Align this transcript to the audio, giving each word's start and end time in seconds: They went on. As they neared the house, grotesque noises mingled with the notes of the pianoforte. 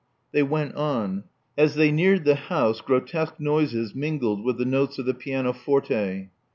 They 0.31 0.41
went 0.41 0.73
on. 0.73 1.25
As 1.55 1.75
they 1.75 1.91
neared 1.91 2.25
the 2.25 2.33
house, 2.33 2.81
grotesque 2.81 3.39
noises 3.39 3.93
mingled 3.93 4.43
with 4.43 4.57
the 4.57 4.65
notes 4.65 4.97
of 4.97 5.05
the 5.05 5.13
pianoforte. 5.13 6.31